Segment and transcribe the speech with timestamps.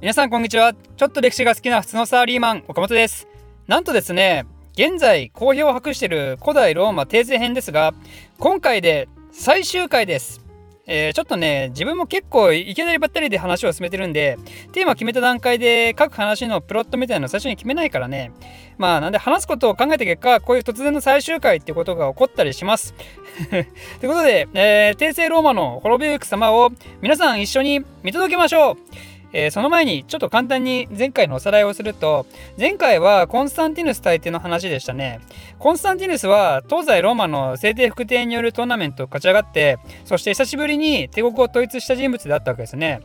[0.00, 0.72] 皆さんこんにちは。
[0.72, 3.28] ちょっと歴史が好きな普通のサラリーマン岡本です。
[3.66, 7.92] なんとですね現在好評を博している古代ローマ帝政編ですが
[8.38, 10.40] 今回で最終回です。
[10.86, 14.38] えー、ちょっとね自分も結構いきなりばったりで話を進めてるんで
[14.72, 18.32] テーマ決めた段階で各話のプロットみたいなの最初に決めないからね。
[18.78, 22.94] まあなんで話すことを考えた結果こういう突然の最終回ってことが起こったりします。
[24.00, 26.70] ということで、えー、帝政ローマの滅びゆく様を
[27.02, 29.10] 皆さん一緒に見届けましょう。
[29.32, 32.26] えー、その前にちょっと簡単に前回のおさらいをすると
[32.58, 35.20] 前回はコンスタンティヌス大帝の話でしたね。
[35.58, 43.00] コンスタンティヌスは東西ローマの政帝副帝によるトーナメントを勝ち上がってそして久しぶりに帝国を統一した人物だったわけですね。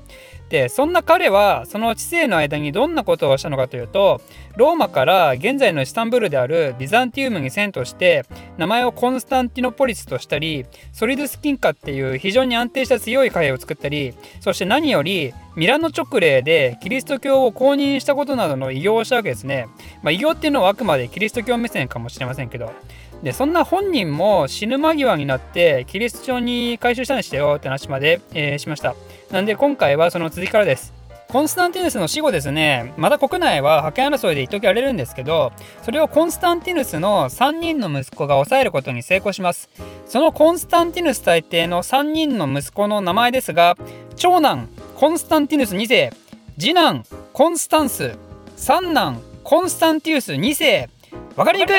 [0.50, 4.22] でそんな彼はその知性の間にどんなことをしたのかというと
[4.58, 8.26] ローマから現在のイスタンブールであるビザンティウムに遷都して
[8.58, 19.68] 名前をコンスタンティノポリスとしたりソリドゥスキンカっていう非常に安定した強い貨幣を作ったりそして何よりミラノ直令でキリスト教を公認したことなどの偉業をしたわけですね。
[20.04, 22.72] まあ、偉業っていうのはあくまでキリスト教目線かもしれませんけど。
[23.24, 28.94] でそんな本人も死ぬ間際になってキリスト教に改宗したんでしたよって話まで、えー、しました。
[29.32, 30.94] なんで今回はその続きからです。
[31.36, 39.70] コンスタンティヌスの死後ですね、また国内は覇権争いで一時荒れるんですけど、それをコンスタンティヌスの3人の息子が抑えることに成功します。
[40.08, 43.76] そのコンスタンティヌス大帝の3人の息子の名前ですが、
[44.16, 46.14] 長男、コンスタンティヌス2世、
[46.58, 48.16] 次男、コンスタンス、
[48.56, 50.90] 三男、コンスタンティウス2世、
[51.36, 51.74] わかりにくい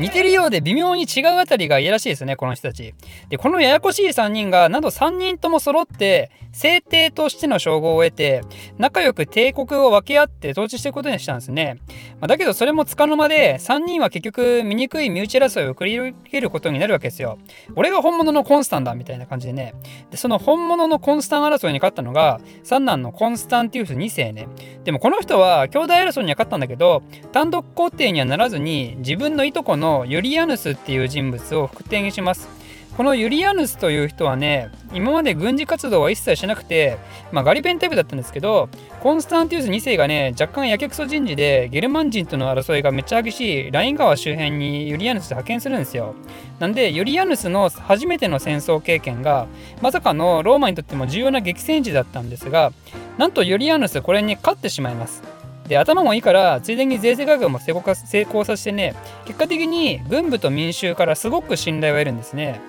[0.00, 2.94] 似てるようで微妙に違うあたりが嫌らしいですね、この人たち。
[3.28, 8.42] で、このややこしい3人が、なんと3人とも揃って、聖帝としての称号を得て、
[8.78, 11.78] 仲良く帝国を分け合って統治していくことにしたんですね。
[12.20, 17.38] まあ、だけど、それもつかの間で、3人は結局、醜い身内争いを繰り広げることになるわけですよ。
[17.74, 19.74] 俺が本物のコンスタンだみたいな感じでね。
[20.12, 24.46] で、その本物のコンスタン争いに勝ったのが、三男のコンスタンティウス2世ね。
[24.84, 32.64] でも、この人は、兄弟争いには勝ったんだけど、単独皇帝にはならずに、自分のいとこのユリアヌスっていう人物を副帝にします。
[32.96, 36.96] このユリアヌスという人はね今まで軍事活動は一切しなくて、
[37.32, 38.68] まあ、ガリペンタイプだったんですけど
[39.00, 46.14] コンスタンティウス2世がね若干やけくそ人事でゲルマン人との争いがめっちゃ激しいライン川周辺にユリアヌス派遣するんですよ
[46.60, 49.48] なんでユリアヌスの初めての戦争経験が
[49.82, 52.72] まさかのローマにとっても重要な激戦地だったんですが
[53.18, 55.33] なんとユリアヌスこれに勝ってしまいます
[55.68, 58.94] で頭もいいからついでに税制改革も成功成功させてね
[59.24, 62.60] 結果的に軍部と民衆からすごく信頼を得るんですね。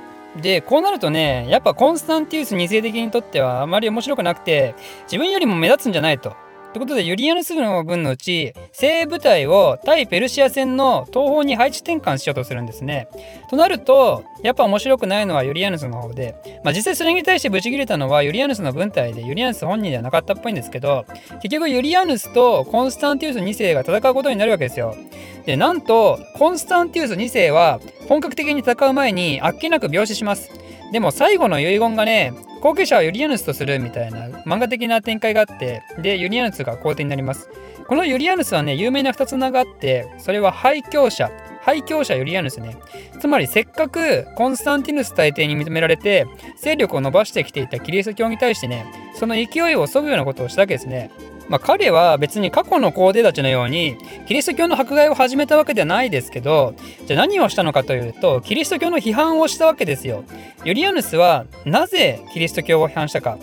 [0.42, 6.36] でこうなるとねやっぱコンスタンティウス2世的にとってはあまり面白くなくて自分よりも目立つんじゃないと
[6.76, 13.08] ということでユリアヌス部の軍のうち精鋭部隊を対ペルシア戦の東方に配置転換しようとするんですね。
[13.50, 16.36] となるとやっぱ面白くないのはユリアヌスの方で、
[16.66, 21.06] まあ、実際それに対してブチ切れたのはユリアヌスの軍隊でユリアヌス本人ではなかったっぽいんですけど
[21.42, 24.98] 結局ユリアヌスとコンスタンティウス2世が戦うことになるわけですよ。
[25.46, 30.52] でなんとコンスタンティウス2世は本格的に戦う前にあっけなく病死します。
[30.92, 32.34] でも最後の遺言がね
[32.66, 37.48] 後継者はユリアヌスとするみたいな漫画的な展開があってでユリアヌスが皇帝になります。
[37.88, 41.30] このユリアヌスはね有名な2つ名があってそれは廃教者
[41.62, 42.76] 廃教者ユリアヌスね。
[43.20, 46.26] つまりせっかくコンスタンティヌス大帝に認められて
[46.58, 51.12] 勢力を伸ばしてきていたキリスト教に対してねその勢いを削ぐようなことをしたわけですね。
[51.48, 53.98] まあ、彼は別に過去の皇帝たちのように
[54.28, 56.74] キリスト教の迫害を始めたわけではないですけど
[57.06, 60.24] じゃあ何をしたのかというとキリスト教の批判をしたわけですよ。
[60.64, 63.38] ユリアヌスはなぜキリスト教を批判したか。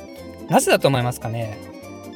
[0.48, 1.56] なぜだと思いますかね。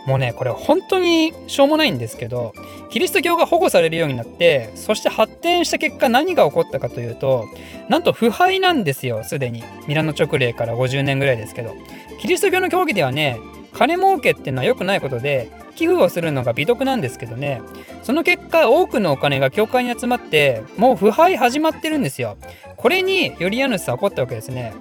[0.06, 2.54] もうねこれ本当にしょうもないんですけど
[2.91, 7.46] キリスト教が保護されるようになってそして発展した結果何が起こったかというと
[7.88, 9.64] なんと腐敗なんですよすでに。
[9.88, 11.75] ミラノ直令から50年ぐらいですけど。
[12.19, 13.38] キリスト教の教義ではね
[13.72, 17.62] 金儲けっていうのは良くないことで寄付をするのが美徳なんですけどね
[18.03, 22.37] その結果多くのお金が教会に集まってもう腐敗始まってるんですよ
[22.76, 24.75] これにヨリアヌスは怒ったわけですね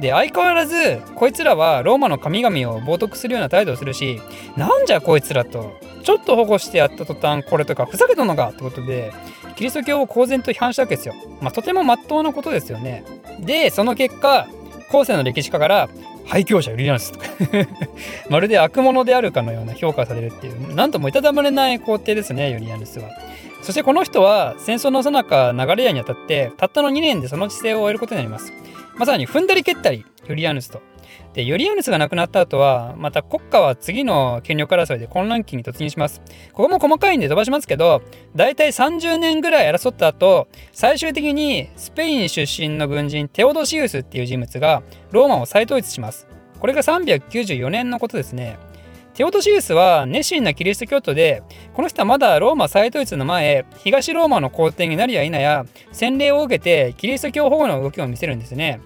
[0.00, 4.20] で相変わらずこいつらはローマの神々を冒涜するような態度をするし
[4.56, 9.12] なんじゃこいつらとちょっと保護してやった途端これとかふざけたのかってことで
[9.56, 11.14] キリスト教を公然と批判したわけですよ。
[11.40, 13.04] まあ、とても真っ当なことですよね。
[13.40, 14.46] でその結果
[14.92, 15.88] 後世の歴史家から
[16.26, 17.26] 廃墟者ユリアヌスとか
[18.28, 23.08] まるで悪者であるかのような評価されるっていうなんともいたたまれない皇帝ですねユリアヌスは。
[23.62, 28.52] そしてこの人は戦争の最中流れ屋にあたってたったの2年でその知性を終えることになります。
[28.96, 30.80] まさに踏んだり蹴ったりユリアヌスと。
[31.36, 36.22] で、ユリアヌスが亡くなった後は、また国家は次の権力争いで混乱期に突入します。
[36.54, 38.00] ここも細かいんで飛ばしますけど、
[38.34, 46.26] だいたい30年ぐらい争った後、最終的にスペイン出身の軍人テオドシウスっていう人物がローマを再統一します。
[46.58, 48.56] これが394年のことですね。
[49.12, 51.42] テオドシウスは熱心なキリスト教徒で
[51.74, 58.80] この人はまだローマ再統一の前東ローマの皇帝になりや否や洗礼を受けてキリスト教保護の動きを見せるんですね。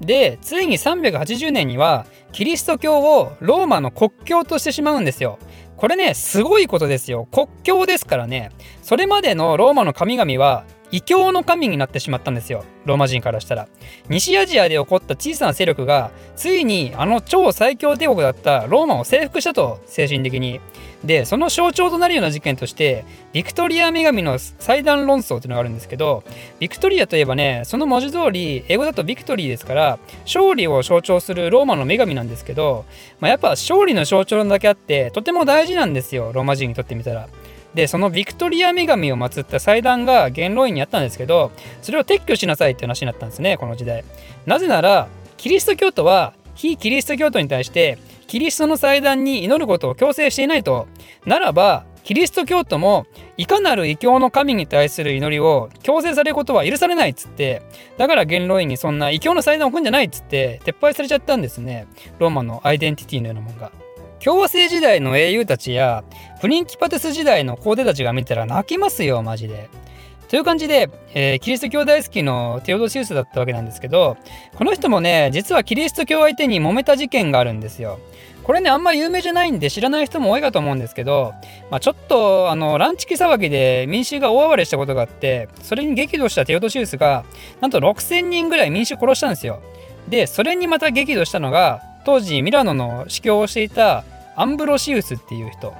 [0.00, 5.38] でついに380年にはキリスト教をローマの国教としてしまうんですよ。
[5.76, 7.26] これねすごいことですよ。
[7.30, 8.50] 国教ですからね。
[8.82, 12.64] それまでのローマの神々は異教の神になってしまったんですよ。
[12.84, 13.68] ローマ人からしたら。
[14.08, 20.60] 西アジアで起こった小さな勢力がついにあの超最強帝国だったローマを征服したと精神的に。
[21.04, 26.24] でその象徴となるような事件としてビクトリア女神の祭壇論争っていうのがあるんですけど
[26.58, 32.84] ビクトリアといえばねその文字通り英語だとビクトリーですから勝利を象徴するローマの女神なんですけど、
[33.20, 37.28] まあ、やっぱ勝利の象徴だけあってとても大事なんですよローマ人にとってみたら。
[37.78, 44.04] でそのビクトリア女神を祀った祭壇が元老院にあったんですけどそれを撤去しなさいって話になったんですねこの時代。
[44.46, 50.88] なぜならキリスト教徒は非キリスト教徒に対してキリストの祭壇に祈ることを強制していないと。
[51.24, 57.62] ならばキリスト教徒もいかなる異教の神に対する祈りを強制されることは許されないっつって
[57.96, 61.86] だから元老院にそんな異教の祭壇を置くんじゃないっつって撤廃されちゃったんですね。
[62.18, 63.70] ローマのアイデンティティのようなもんが。
[64.24, 66.04] 共和制時代の英雄たちや
[66.40, 69.68] プリンキパテス時代の皇帝たちが見たら泣きますよマジで。
[70.28, 74.18] という感じで、えー、キリスト教大好きのテオドシウスだったわけなんですけど
[74.56, 77.98] この人もね実はキリスト教相手に揉めた事件があるんですよ。
[78.44, 81.34] これねあんま有名じゃないんで知らない人も多いかと思うんですけど、
[81.70, 87.24] まあ、ちょっとあのランチキ騒ぎで民衆が大暴れしたことがあってそれに激怒したテオドシウスが
[87.60, 89.60] なんと6,000人ぐらい民衆殺したんですよ。
[90.08, 94.02] でそれにまた激怒したのが当時ミラノの司教をしていた
[94.34, 95.74] アンブロシウスっていう人。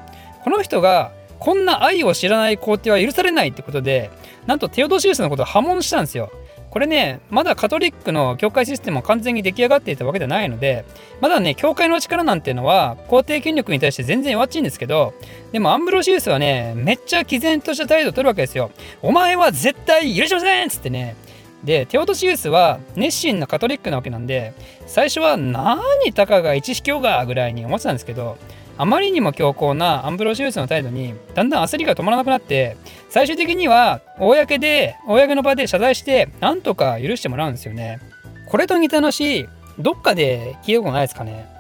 [0.45, 4.11] この人がこんな愛を知らない皇帝は許されないってことで
[4.47, 6.31] なんとテオドシウスのことを破門したんですよ。
[6.69, 10.85] これねまだカトリックの教会システムも完全に出来上がっていたわけではないので
[11.23, 15.15] まだね教会の力なんていうのは皇帝権力に対して全然弱っちいんですけど
[15.53, 18.71] でもアンブロシウスはねめっちゃ毅然とした態度を取るわけですよ。
[19.01, 21.17] お前は絶対許しませんっつってね
[21.65, 24.55] でテオドシウスは熱心なカトリックなわけなんで
[24.87, 25.81] 最初は何
[26.15, 28.39] たかが一司教がぐらいに思ってたんですけど
[28.77, 32.77] あまりにも強硬なアンブロシウスの態度にだんだん焦りが止まらなくなって
[33.09, 37.99] 最終的には公で公の場で謝罪してなんとか許してもらうんですよね。
[38.47, 41.58] これと似た話どっかで聞いたことないですかね。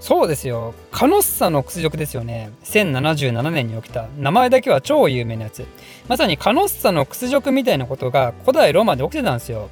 [0.00, 0.74] そうですよ。
[0.90, 2.50] カノッサの屈辱ですよね。
[2.64, 4.08] 1077年に起きた。
[4.18, 5.66] 名前だけは超有名なやつ。
[6.08, 9.68] まさにカノッサの屈辱みたいなことが古代ローマで起きてたんですよ。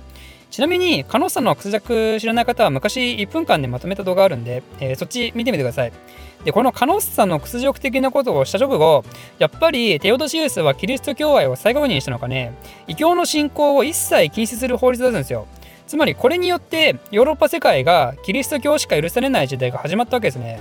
[0.50, 5.92] ちなみにカノッサの屈辱知らない方は昔1分間でまとめた動画あるんで、えー、そっち見てみてください。
[6.44, 9.04] でこのカノッサの屈辱的なことをした直後
[9.38, 12.54] やっぱりテオドシウスはキリスト教愛を再確認したのかね。
[12.86, 15.46] 異教の信仰を一切禁止する法律だったんですよ。
[15.88, 20.60] つまりこれによってヨーロッパ世界がキリスト教しか許されない時代が始まったわけですね。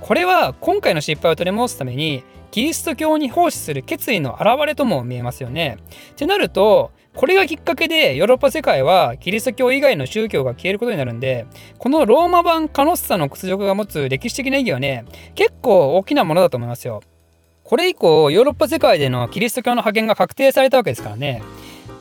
[0.00, 2.22] これは今回の失敗を取り戻すために
[2.52, 5.78] キリスト教に奉仕する決意の表れとも見えますよね。
[6.12, 11.46] ってなるとこれがきっかけでヨーロッパ世界はキリスト教以外の宗教が消えることになるんで
[11.78, 15.04] このローマ版カノッサの屈辱が持つ歴史的な意義はね
[15.34, 17.02] 結構大きなものだと思いますよ。
[17.64, 21.42] これ以降ヨーロッパ世界でのキリスト教の派遣が確定されたわけですからね。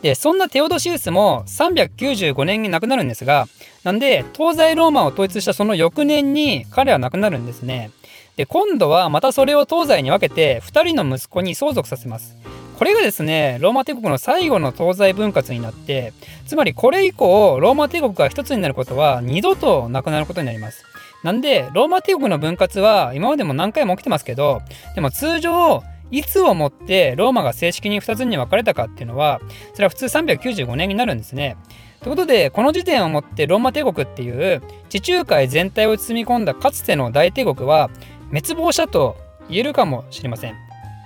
[0.01, 3.47] でそんなテオドシウスも395年に亡くなるんですが
[3.83, 7.91] なんで東西ローマを統一したその翌年に彼は亡くなるんですね。
[8.35, 12.35] で今度はまたそれを東西に分けて2人の息子に相続させます。
[12.77, 16.13] これがですねローマ帝国の最後の東西分割になって
[16.45, 20.83] つまりこれ以降ローマ帝国が一つになることは二度となくなることになります。
[21.23, 24.61] なんでローマ帝国の分割は今までも何回も起きてますけど
[24.93, 29.41] でも通常いつをもってローマが正式に2つに分かれたかっていうのは
[29.73, 31.57] それは普通395年になるんですね。
[31.99, 37.89] ということでこの時点をもってローマ帝国っていう地中海全体を包み込んだかつての大帝国は
[38.29, 39.17] 滅亡したと
[39.49, 40.53] 言えるかもしれません。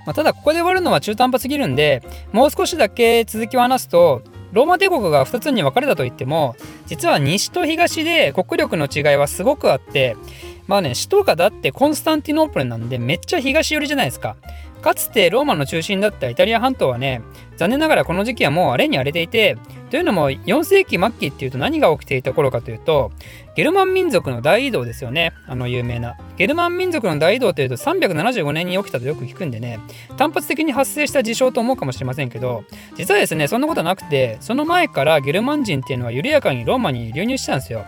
[0.04, 6.56] まあ、ただここで終わるのは中途半端すぎるんでもう少しだけ続きを話すとローマ帝国が2つに分かれたといっても
[6.86, 10.16] 実は西と東で国力の違いはすごくあって
[10.66, 14.36] まあね首都がだってコンスタンティノープルなんでめっちゃ東寄りじゃないですか。
[14.82, 17.22] かつてローマの中心だったイタリア半島はね
[17.56, 19.56] 残念ながらこの時期はもう荒れに荒れていて
[19.90, 23.12] というのも4世紀末期っていうと何が起きていた頃かというと
[23.54, 25.34] ゲルマン民族の大移動ですよね。
[25.46, 26.16] あの有名な。
[26.38, 29.78] ゲルマン民族の大移動というと375年に起きたとよく聞くんでね
[30.16, 32.64] 単発的に発生した事象と思うかもしれませんけど
[32.96, 37.84] 実はですねそんなことはなくてその前からゲルマン人っていうのは緩やかにローマに流入したんですよ。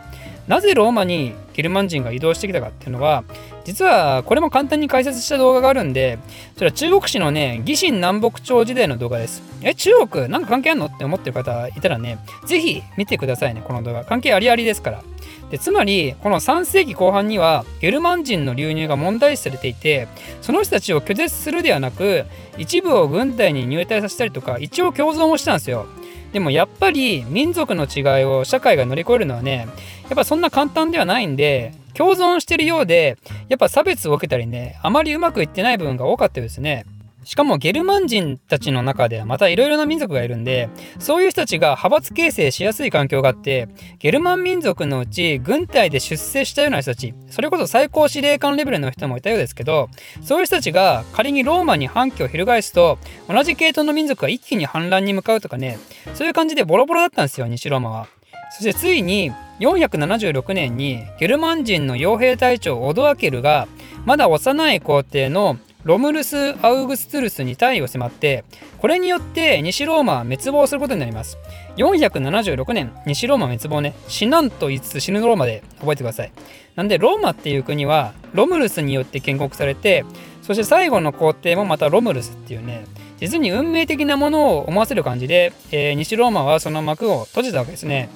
[0.46, 3.24] なぜローマにゲルマン人が移動してきたかっていうのは
[3.64, 6.18] 実はこれも簡単に解説した動画があるんで
[6.54, 9.42] それは中国史のね義心南北朝時代の動画です。
[9.62, 14.04] え中国なんか関係あるのって思ってる方いたらね是非見てくださいねこの動画。
[14.04, 15.02] 関係ありありですから。
[15.50, 20.08] でつまりこの3世紀後半にはゲルマン人の流入が問題視されていて
[20.42, 22.24] その人たちを拒絶するではなく
[22.58, 25.86] 一部を軍隊に入隊させたりとか一応共存をしたんですよ。
[26.34, 29.68] でもやっぱり民族の違いを社会が乗り越えるのはね
[30.08, 33.16] やっぱそんな簡単ではないんで共存してるようで
[33.48, 36.86] やっぱ差別を受けたりねあまりうまくいってない部分が多かったですね。
[37.24, 49.88] しかもゲルマン人たちの中ではまたいろいろな民族がいるんでそういう人たちが派閥形成しやすい環境があってゲルマン民族のうち軍隊で出世したような人たちそれこそ最高司令官レベルの人もいたようですけど
[50.22, 55.78] そういう人たちが仮にローマに反旗を翻すと同じ系統の民族が一気に反乱に向かうとかね
[56.14, 58.08] そういう感じでボロボロだったんですよ西ローマは。
[58.50, 63.66] そしてついに476年にゲルマン人の傭兵隊長オドアケルが
[64.04, 68.44] まだ幼い皇帝のロムルス・アウグストゥルスに退位を迫って
[68.78, 71.38] これによって西ローマは滅亡することになります。
[71.76, 73.94] 476年西ローマ滅亡ね。
[74.08, 76.32] 死なんと言いつつ死ぬローマで覚えてください。
[76.76, 80.04] なんでローマっていう国はロムルスによって建国されて
[80.42, 82.84] そして最後の皇帝もまたロムルスっていうね。
[83.20, 88.08] 実に運命的なものを思わせる感じで、えー、西ローマはその幕を閉じたわけですね。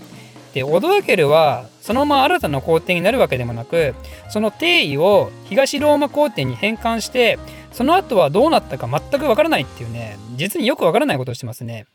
[0.59, 3.95] でオドアケルはそのまま新たな皇帝になるわけでもなく
[4.29, 7.38] その帝位を東ローマ皇帝に返還して
[7.79, 11.87] その後はどうなったか全くわからないっていうね、実によくわからないことをしてますね。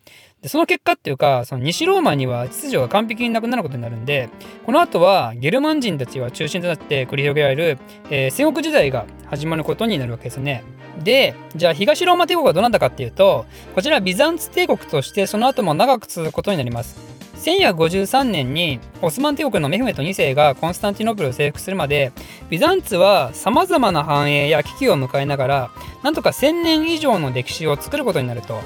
[0.42, 4.30] で、その結果っていうか、その西ローマには秩序が完璧になくなることになるんで、
[4.66, 7.78] この後はゲルマン人たちが中心となって繰り広げられる、
[8.10, 10.64] えー、戦国時代が始まることになるわけですね。
[11.04, 17.13] で、じゃあ東ローマ帝国はどうなったかっていうと、こちらビザンツ帝国としてその後も長く続くことになります。
[17.44, 22.14] 1153年にオスマン帝国のメフメト2世がコンスタンティノープルを征服するまで
[22.50, 25.72] ビザンツはさまざまな繁栄や危機を迎えながら
[26.04, 28.62] なんとか1000年以上の歴史を作ることになると、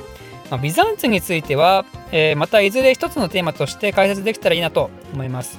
[0.51, 5.57] まあ、ビザンツについては、えー、またいずれ一つのテーマとして解説できたらいいなと思います。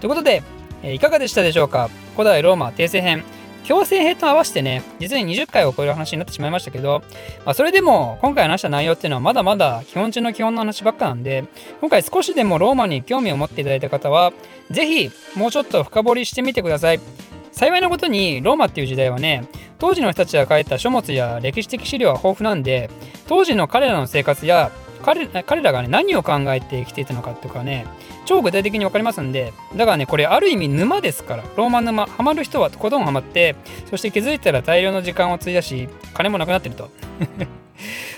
[0.00, 0.44] ということで、
[0.84, 1.90] えー、いかがでしたでしょうか？
[2.14, 3.24] 古代ローマ訂正編。
[3.64, 7.02] 強制編と合わせてね、実に20回を超える話になってしまいましたけど、
[7.44, 11.44] まあ、それでも今回話した内容っていうのはまだまだ基本中の基本の話ばっかなんで、
[11.80, 14.32] 今回少しでもローマに興味を持っていただいた方は、
[14.70, 17.00] ぜひもうちょっと深掘りしてみてください。
[17.52, 19.46] 幸いなことにローマっていう時代はね
[19.78, 22.88] 当時の人たちが書いた書物や歴史的資料は豊富なんで
[23.26, 24.70] 当時の彼らの生活や
[25.02, 27.86] 彼彼らがね何を考えて生きていたのかとかね
[28.24, 33.56] 超具体的に分かりますんでだからねこれある意味沼ですからローマ沼ハマる人はとことんハマって
[33.88, 36.90] そして気づいたら大量の時間を費やし金もなくなってると。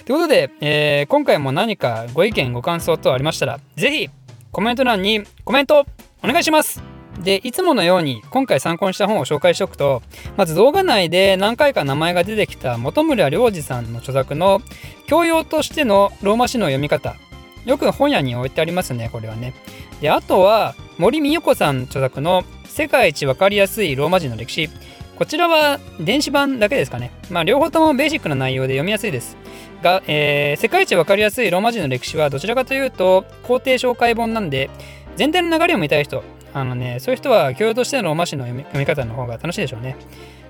[0.05, 4.11] ということで、えー、今回も何かご意見ご感想等ありましたら是非
[4.51, 5.87] コメント欄にコメント
[6.25, 10.03] お願いしますでいつものように今回参考にした本を紹介しておくと
[10.37, 14.61] まず動画内で何回か名前が出てきた本村良二さんの著作の
[15.07, 17.17] 教養としてのローマ史の読み方。
[17.65, 19.55] よく本屋に置いてありますねこれはね。
[20.01, 24.69] であとは森美代子さん著作の世界一わかりやすいローマ人の歴史。
[25.17, 27.13] こちらは電子版だけですかね。
[27.31, 29.37] まあ両方ともベーシックな内容で読みやすいです。
[29.83, 34.71] が、えー、世界一わかりやすいローマ人の歴史はどちらかというと皇帝紹介本なんで
[35.17, 36.25] 全体の流れを見たい人。
[36.55, 39.97] あのね、そういう人は教養としてのローマ史の読み方の方が楽しいでしょうね。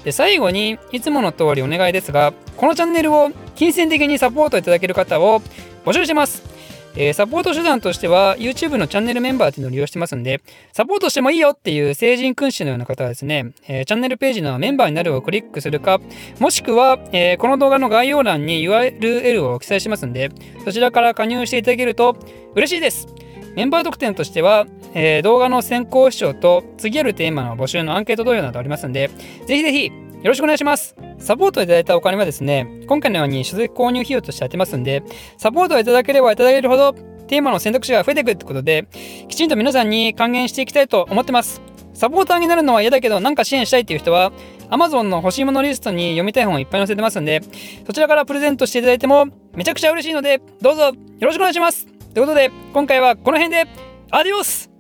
[0.04, 5.40] で、最後に、いつもの通りお願いですが、このチャンネルを金銭的にサポートいただける方を
[5.85, 6.52] 募集してます。
[6.94, 10.42] えー、サポート手段としては YouTube のチャンネルメンバーっていうのを利用してますんで、
[10.73, 16.00] サポートしてもいいよっていう成人君主のような方はですね、えー、チャンネルページのメンバーになるをクリックするか、
[16.38, 20.30] もしくは、えー、この動画の概要欄に URL を記載しますんで、
[20.64, 22.16] そちらから加入していただけると
[22.54, 23.06] 嬉しいです。
[23.54, 29.09] メンバー特典としては、えー、動画の先行視聴と次あるテーマの募集のアンケート投票などありますんで、
[29.47, 29.93] ぜひぜひよ
[30.25, 30.95] ろしくお願いします。
[31.19, 35.03] サポートいただいたお金はですね、今回のように書籍購入費用として当てますんで、
[35.37, 36.93] サポートをいただければいただけるほど、
[37.27, 38.87] テーマの選択肢が増えていくってことで、
[39.29, 41.63] きちんと皆さんに還元していきたいと思ってます。
[41.95, 44.33] サポーターになるのは嫌だけど、なんか支援したいっていう人は、
[44.71, 47.41] Amazon の欲しいものリストに読みたい本をいっぱい載せてますんで、
[47.87, 51.87] そちらからプレゼントしていただいても、めちゃくちゃ嬉しいので、どうぞよろしくお願いします。
[51.87, 53.67] ということで、今回はこの辺で、
[54.11, 54.72] アディオス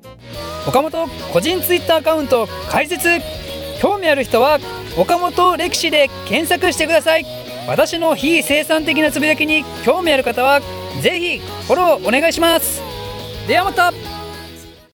[0.66, 3.08] 岡本個人ツイッターアカウント開設。
[3.80, 4.60] 興味ある人は
[4.96, 7.26] 岡本歴史で検索してください。
[7.66, 10.60] 私の非生産的なつぶやきに興味ある方は
[11.00, 12.80] ぜひフォローお願いします。
[13.48, 14.11] ではまた。